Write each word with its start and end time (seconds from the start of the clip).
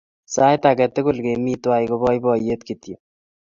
Sait 0.33 0.63
ake 0.69 0.85
tukul 0.93 1.17
kemi 1.25 1.53
twai 1.63 1.85
ko 1.89 1.95
poipoyet 2.01 2.61
kityo. 2.67 2.95